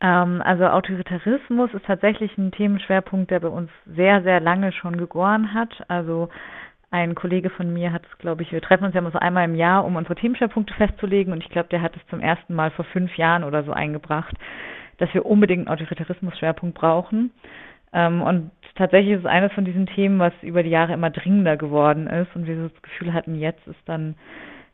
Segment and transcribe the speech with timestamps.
[0.00, 5.54] Ähm, also Autoritarismus ist tatsächlich ein Themenschwerpunkt, der bei uns sehr, sehr lange schon gegoren
[5.54, 5.70] hat.
[5.88, 6.28] Also
[6.90, 9.44] ein Kollege von mir hat es, glaube ich, wir treffen uns ja immer so einmal
[9.44, 11.32] im Jahr, um unsere Themenschwerpunkte festzulegen.
[11.32, 14.34] Und ich glaube, der hat es zum ersten Mal vor fünf Jahren oder so eingebracht,
[14.98, 17.32] dass wir unbedingt einen Autoritarismus-Schwerpunkt brauchen.
[17.92, 21.56] Ähm, und tatsächlich ist es eines von diesen Themen, was über die Jahre immer dringender
[21.56, 22.34] geworden ist.
[22.34, 24.14] Und wir so das Gefühl hatten, jetzt ist dann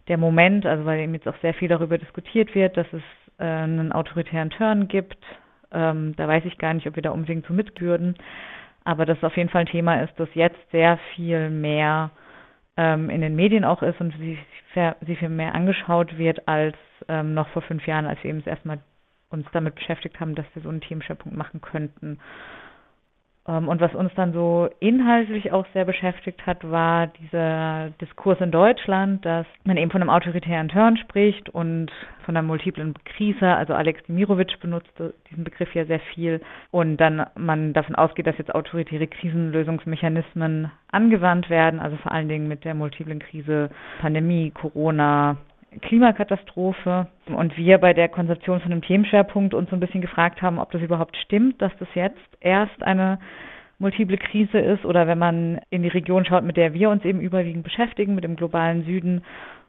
[0.06, 3.02] der Moment, also weil eben jetzt auch sehr viel darüber diskutiert wird, dass es
[3.38, 5.18] äh, einen autoritären Turn gibt.
[5.72, 8.16] Ähm, da weiß ich gar nicht, ob wir da unbedingt so mit würden.
[8.84, 12.10] Aber das auf jeden Fall ein Thema ist, das jetzt sehr viel mehr
[12.76, 14.38] ähm, in den Medien auch ist und sie,
[15.06, 16.76] sie viel mehr angeschaut wird als
[17.08, 18.78] ähm, noch vor fünf Jahren, als wir eben erstmal
[19.30, 22.18] uns damit beschäftigt haben, dass wir so einen Themenschwerpunkt machen könnten.
[23.46, 28.50] Ähm, und was uns dann so inhaltlich auch sehr beschäftigt hat, war dieser Diskurs in
[28.50, 31.90] Deutschland, dass man eben von einem autoritären Turn spricht und
[32.24, 33.54] von einer multiplen Krise.
[33.54, 36.40] Also Alex Dimirovic benutzte diesen Begriff ja sehr viel.
[36.70, 42.48] Und dann man davon ausgeht, dass jetzt autoritäre Krisenlösungsmechanismen angewandt werden, also vor allen Dingen
[42.48, 43.68] mit der multiplen Krise,
[44.00, 45.36] Pandemie, Corona,
[45.80, 50.58] Klimakatastrophe und wir bei der Konzeption von einem Themenschwerpunkt uns so ein bisschen gefragt haben,
[50.58, 53.18] ob das überhaupt stimmt, dass das jetzt erst eine
[53.78, 57.20] multiple Krise ist oder wenn man in die Region schaut, mit der wir uns eben
[57.20, 59.22] überwiegend beschäftigen, mit dem globalen Süden,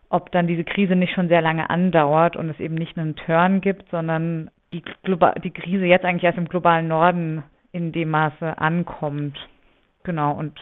[0.09, 3.61] ob dann diese Krise nicht schon sehr lange andauert und es eben nicht einen Turn
[3.61, 8.57] gibt, sondern die, Globa die Krise jetzt eigentlich erst im globalen Norden in dem Maße
[8.57, 9.37] ankommt.
[10.03, 10.57] Genau, und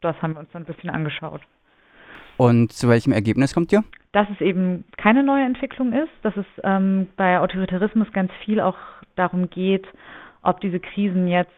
[0.00, 1.40] das haben wir uns dann ein bisschen angeschaut.
[2.36, 3.82] Und zu welchem Ergebnis kommt ihr?
[4.12, 8.76] Dass es eben keine neue Entwicklung ist, dass es ähm, bei Autoritarismus ganz viel auch
[9.16, 9.86] darum geht,
[10.42, 11.52] ob diese Krisen jetzt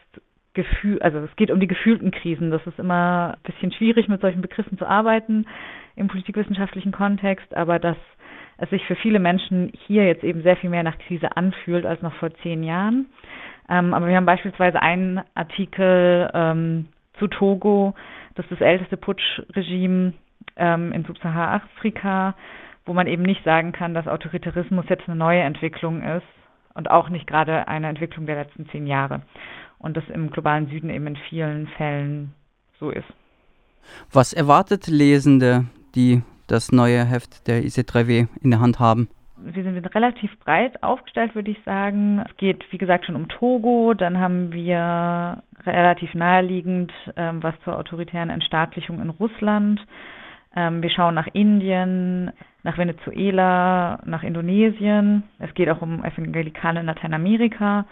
[0.52, 2.50] Gefühl, also es geht um die gefühlten Krisen.
[2.50, 5.46] Das ist immer ein bisschen schwierig, mit solchen Begriffen zu arbeiten
[5.94, 7.96] im politikwissenschaftlichen Kontext, aber dass
[8.58, 12.02] es sich für viele Menschen hier jetzt eben sehr viel mehr nach Krise anfühlt als
[12.02, 13.06] noch vor zehn Jahren.
[13.68, 17.94] Ähm, aber wir haben beispielsweise einen Artikel ähm, zu Togo,
[18.34, 20.14] das ist das älteste Putschregime
[20.56, 22.34] ähm, in Subsahara-Afrika,
[22.86, 26.26] wo man eben nicht sagen kann, dass Autoritarismus jetzt eine neue Entwicklung ist
[26.74, 29.22] und auch nicht gerade eine Entwicklung der letzten zehn Jahre.
[29.78, 32.34] Und das im globalen Süden eben in vielen Fällen
[32.78, 33.08] so ist.
[34.12, 39.08] Was erwartet Lesende, die das neue Heft der IC3W in der Hand haben?
[39.42, 42.22] wir sind relativ breit aufgestellt, würde ich sagen.
[42.28, 43.94] Es geht, wie gesagt, schon um Togo.
[43.94, 49.80] Dann haben wir relativ naheliegend ähm, was zur autoritären Entstaatlichung in Russland.
[50.54, 55.22] Ähm, wir schauen nach Indien, nach Venezuela, nach Indonesien.
[55.38, 57.86] Es geht auch um Evangelikale in Lateinamerika.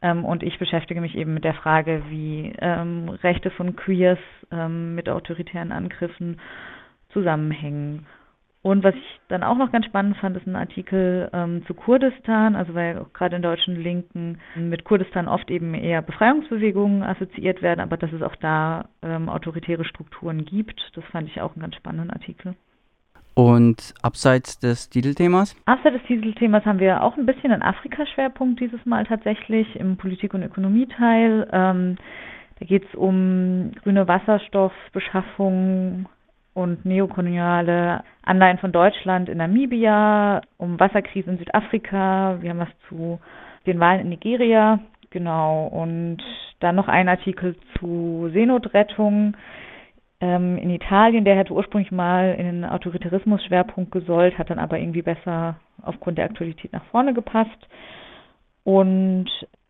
[0.00, 4.18] Ähm, und ich beschäftige mich eben mit der Frage, wie ähm, Rechte von Queers
[4.50, 6.40] ähm, mit autoritären Angriffen
[7.12, 8.06] zusammenhängen.
[8.62, 12.56] Und was ich dann auch noch ganz spannend fand, ist ein Artikel ähm, zu Kurdistan,
[12.56, 17.80] also weil auch gerade in deutschen Linken mit Kurdistan oft eben eher Befreiungsbewegungen assoziiert werden,
[17.80, 20.80] aber dass es auch da ähm, autoritäre Strukturen gibt.
[20.94, 22.56] Das fand ich auch einen ganz spannenden Artikel.
[23.34, 25.54] Und abseits des Titelthemas?
[25.64, 30.34] Abseits des Titelthemas haben wir auch ein bisschen einen Afrika-Schwerpunkt dieses Mal tatsächlich im Politik-
[30.34, 31.48] und Ökonomieteil.
[31.52, 31.96] Ähm,
[32.58, 36.08] da geht es um grüne Wasserstoffbeschaffung,
[36.58, 42.38] und neokoloniale Anleihen von Deutschland in Namibia, um Wasserkrise in Südafrika.
[42.40, 43.20] Wir haben was zu
[43.64, 44.80] den Wahlen in Nigeria,
[45.10, 45.68] genau.
[45.68, 46.18] Und
[46.58, 49.36] dann noch ein Artikel zu Seenotrettung
[50.20, 51.24] ähm, in Italien.
[51.24, 56.24] Der hätte ursprünglich mal in den Autoritarismus-Schwerpunkt gesollt, hat dann aber irgendwie besser aufgrund der
[56.24, 57.68] Aktualität nach vorne gepasst.
[58.64, 59.28] Und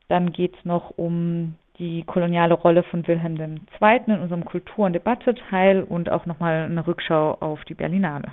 [0.09, 3.37] dann geht es noch um die koloniale Rolle von Wilhelm
[3.81, 4.01] II.
[4.07, 8.33] in unserem Kultur- und Debatte-Teil und auch nochmal eine Rückschau auf die Berlinale.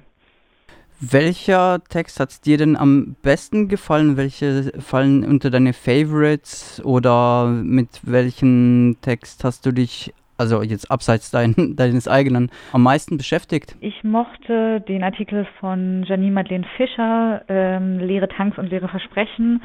[1.01, 4.15] Welcher Text hat dir denn am besten gefallen?
[4.15, 11.31] Welche fallen unter deine Favorites oder mit welchem Text hast du dich, also jetzt abseits
[11.31, 13.75] dein, deines eigenen, am meisten beschäftigt?
[13.81, 19.61] Ich mochte den Artikel von Janine Madeleine Fischer, ähm, Leere Tanks und leere Versprechen,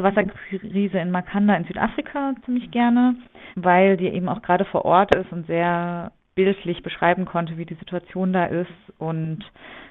[0.00, 3.16] zur Wasserkrise in Makanda in Südafrika ziemlich gerne,
[3.54, 7.74] weil die eben auch gerade vor Ort ist und sehr bildlich beschreiben konnte, wie die
[7.74, 9.40] Situation da ist und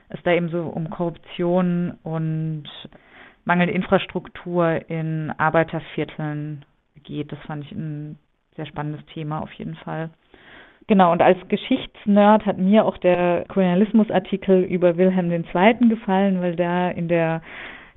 [0.09, 2.63] es da eben so um Korruption und
[3.45, 6.65] mangelnde Infrastruktur in Arbeitervierteln
[7.03, 7.31] geht.
[7.31, 8.17] Das fand ich ein
[8.55, 10.09] sehr spannendes Thema auf jeden Fall.
[10.87, 15.87] Genau, und als Geschichtsnerd hat mir auch der Kolonialismusartikel über Wilhelm II.
[15.87, 17.43] gefallen, weil da in der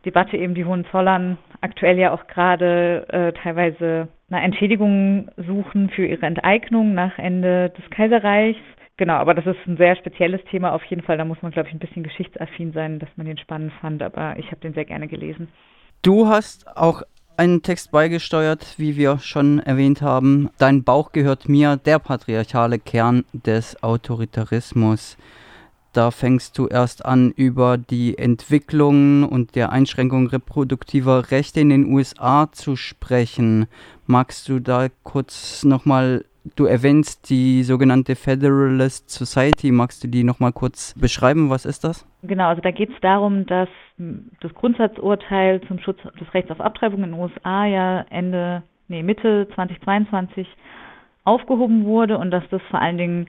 [0.05, 6.27] Debatte eben die Hohenzollern aktuell ja auch gerade äh, teilweise eine Entschädigung suchen für ihre
[6.27, 8.59] Enteignung nach Ende des Kaiserreichs.
[8.97, 11.19] Genau, aber das ist ein sehr spezielles Thema auf jeden Fall.
[11.19, 14.37] Da muss man, glaube ich, ein bisschen geschichtsaffin sein, dass man den spannend fand, aber
[14.39, 15.49] ich habe den sehr gerne gelesen.
[16.03, 17.03] Du hast auch
[17.37, 20.51] einen Text beigesteuert, wie wir schon erwähnt haben.
[20.59, 25.17] Dein Bauch gehört mir, der patriarchale Kern des Autoritarismus.
[25.93, 31.93] Da fängst du erst an, über die Entwicklung und der Einschränkung reproduktiver Rechte in den
[31.93, 33.67] USA zu sprechen.
[34.07, 36.25] Magst du da kurz nochmal,
[36.57, 41.51] du erwähnst die sogenannte Federalist Society, magst du die nochmal kurz beschreiben?
[41.51, 42.07] Was ist das?
[42.23, 43.69] Genau, also da geht es darum, dass
[43.99, 49.47] das Grundsatzurteil zum Schutz des Rechts auf Abtreibung in den USA ja Ende, nee, Mitte
[49.55, 50.49] 2022
[51.25, 53.27] aufgehoben wurde und dass das vor allen Dingen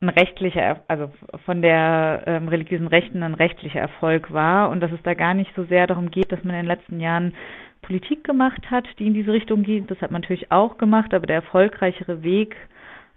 [0.00, 1.10] ein rechtlicher, also
[1.44, 5.50] von der ähm, religiösen Rechten ein rechtlicher Erfolg war und dass es da gar nicht
[5.56, 7.34] so sehr darum geht, dass man in den letzten Jahren
[7.82, 9.90] Politik gemacht hat, die in diese Richtung geht.
[9.90, 12.56] Das hat man natürlich auch gemacht, aber der erfolgreichere Weg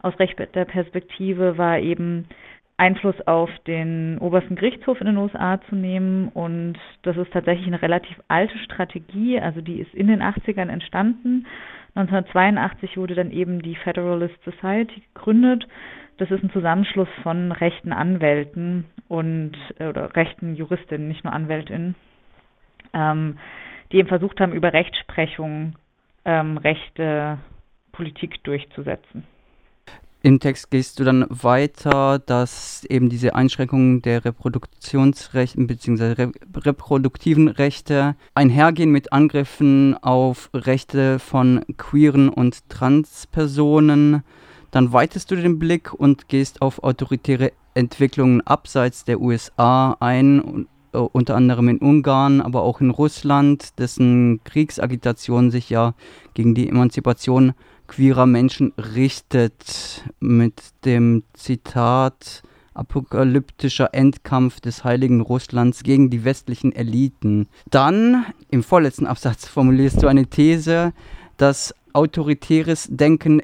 [0.01, 2.25] aus rechter Perspektive war eben
[2.77, 6.29] Einfluss auf den obersten Gerichtshof in den USA zu nehmen.
[6.29, 9.39] Und das ist tatsächlich eine relativ alte Strategie.
[9.39, 11.45] Also die ist in den 80ern entstanden.
[11.95, 15.67] 1982 wurde dann eben die Federalist Society gegründet.
[16.19, 21.95] Das ist ein Zusammenschluss von rechten Anwälten und äh, oder rechten Juristinnen, nicht nur Anwältinnen,
[22.93, 23.39] ähm,
[23.91, 25.75] die eben versucht haben, über Rechtsprechung
[26.25, 27.37] ähm, rechte
[27.93, 29.23] Politik durchzusetzen.
[30.21, 36.11] Im Text gehst du dann weiter, dass eben diese Einschränkungen der Reproduktionsrechte bzw.
[36.11, 44.23] Re reproduktiven Rechte einhergehen mit Angriffen auf Rechte von queeren und Transpersonen.
[44.71, 50.97] Dann weitest du den Blick und gehst auf autoritäre Entwicklungen abseits der USA ein, äh,
[50.97, 55.93] unter anderem in Ungarn, aber auch in Russland, dessen Kriegsagitation sich ja
[56.33, 57.53] gegen die Emanzipation
[57.87, 62.43] queerer Menschen richtet, mit dem Zitat
[62.73, 67.47] apokalyptischer Endkampf des heiligen Russlands gegen die westlichen Eliten.
[67.69, 70.93] Dann, im vorletzten Absatz, formulierst du eine These,
[71.37, 73.41] dass autoritäres Denken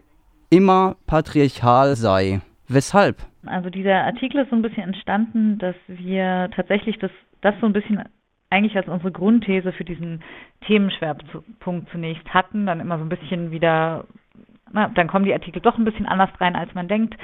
[0.55, 2.39] immer patriarchal sei.
[2.67, 3.17] Weshalb?
[3.45, 7.11] Also dieser Artikel ist so ein bisschen entstanden, dass wir tatsächlich das,
[7.41, 8.03] das so ein bisschen
[8.49, 10.23] eigentlich als unsere Grundthese für diesen
[10.65, 14.05] Themenschwerpunkt zunächst hatten, dann immer so ein bisschen wieder,
[14.75, 17.15] na, dann kommen die Artikel doch ein bisschen anders rein, als man denkt,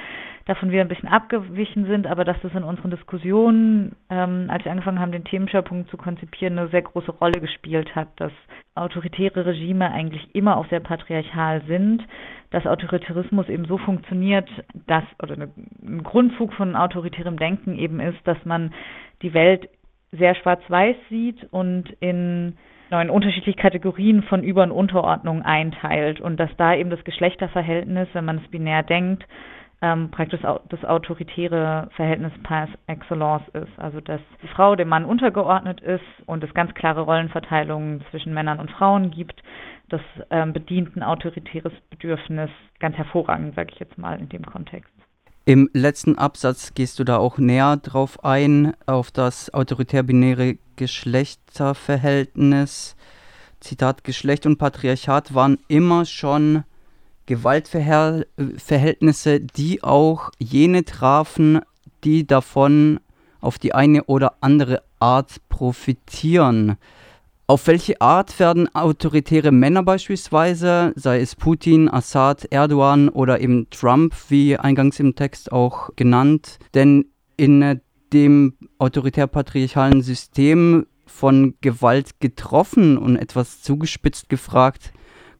[0.46, 4.72] davon wir ein bisschen abgewichen sind, aber dass das in unseren Diskussionen, ähm, als wir
[4.72, 8.32] angefangen haben, den Themenschwerpunkt zu konzipieren, eine sehr große Rolle gespielt hat, dass
[8.74, 12.02] autoritäre Regime eigentlich immer auch sehr patriarchal sind,
[12.50, 14.48] dass Autoritarismus eben so funktioniert,
[14.86, 18.72] dass, oder ein Grundzug von autoritärem Denken eben ist, dass man
[19.20, 19.68] die Welt
[20.10, 22.56] sehr schwarz-weiß sieht und in
[23.00, 28.24] in unterschiedliche Kategorien von Über- und Unterordnung einteilt und dass da eben das Geschlechterverhältnis, wenn
[28.24, 29.24] man es binär denkt,
[29.82, 33.78] ähm, praktisch das autoritäre Verhältnis par excellence ist.
[33.78, 38.60] Also dass die Frau dem Mann untergeordnet ist und es ganz klare Rollenverteilungen zwischen Männern
[38.60, 39.42] und Frauen gibt.
[39.88, 40.00] Das
[40.30, 45.01] ähm, bedient ein autoritäres Bedürfnis ganz hervorragend, sage ich jetzt mal in dem Kontext.
[45.44, 52.94] Im letzten Absatz gehst du da auch näher drauf ein, auf das autoritär-binäre Geschlechterverhältnis.
[53.58, 56.62] Zitat, Geschlecht und Patriarchat waren immer schon
[57.26, 61.58] Gewaltverhältnisse, die auch jene trafen,
[62.04, 63.00] die davon
[63.40, 66.76] auf die eine oder andere Art profitieren.
[67.46, 74.14] Auf welche Art werden autoritäre Männer beispielsweise, sei es Putin, Assad, Erdogan oder eben Trump,
[74.28, 77.06] wie eingangs im Text auch genannt, denn
[77.36, 77.80] in
[78.12, 84.92] dem autoritär-patriarchalen System von Gewalt getroffen und etwas zugespitzt gefragt,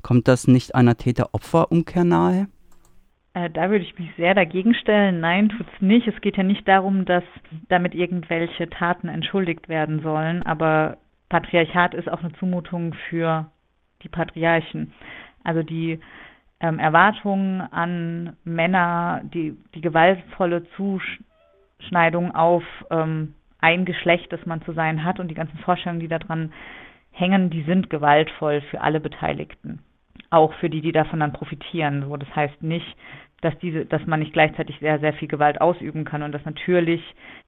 [0.03, 2.49] Kommt das nicht einer Täter-Opfer-Umkehr nahe?
[3.35, 5.21] Äh, da würde ich mich sehr dagegen stellen.
[5.21, 6.07] Nein, tut es nicht.
[6.09, 7.23] Es geht ja nicht darum, dass
[7.69, 10.99] damit irgendwelche Taten entschuldigt werden sollen, aber
[11.33, 13.51] Patriarchat ist auch eine Zumutung für
[14.03, 14.93] die Patriarchen.
[15.43, 15.99] Also die
[16.61, 24.73] ähm, Erwartungen an Männer, die, die gewaltvolle Zuschneidung auf ähm, ein Geschlecht, das man zu
[24.73, 26.53] sein hat und die ganzen Vorstellungen, die daran
[27.13, 29.81] hängen, die sind gewaltvoll für alle Beteiligten
[30.33, 32.05] auch für die, die davon dann profitieren.
[32.09, 32.87] So, das heißt nicht,
[33.43, 37.03] dass diese, dass man nicht gleichzeitig sehr, sehr viel Gewalt ausüben kann und dass natürlich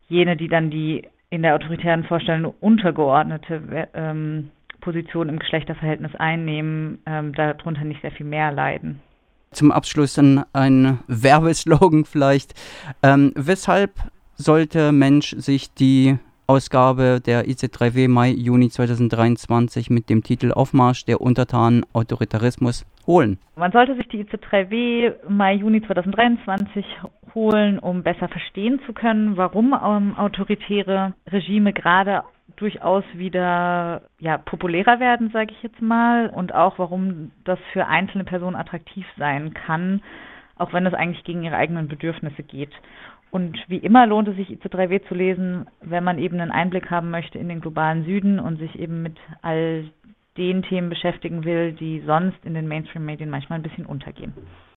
[0.09, 4.51] jene, die dann die in der autoritären Vorstellung untergeordnete ähm,
[4.81, 9.01] Position im Geschlechterverhältnis einnehmen, ähm, darunter nicht sehr viel mehr leiden.
[9.51, 12.55] Zum Abschluss dann ein Werbeslogan vielleicht.
[13.03, 13.93] Ähm, weshalb
[14.37, 21.87] sollte Mensch sich die Ausgabe der IC3W Mai-Juni 2023 mit dem Titel Aufmarsch der Untertanen
[21.95, 23.39] Autoritarismus holen.
[23.57, 26.85] Man sollte sich die IC3W Mai-Juni 2023
[27.35, 32.23] holen, um besser verstehen zu können, warum ähm, autoritäre Regime gerade
[32.57, 38.25] durchaus wieder ja, populärer werden, sage ich jetzt mal, und auch warum das für einzelne
[38.25, 40.03] Personen attraktiv sein kann,
[40.57, 42.71] auch wenn es eigentlich gegen ihre eigenen Bedürfnisse geht.
[43.31, 47.11] Und wie immer lohnt es sich, IC3W zu lesen, wenn man eben einen Einblick haben
[47.11, 49.91] möchte in den globalen Süden und sich eben mit all
[50.37, 54.35] den Themen beschäftigen will, die sonst in den Mainstream-Medien manchmal ein bisschen untergehen.